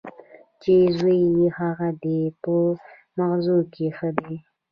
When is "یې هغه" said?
1.37-1.89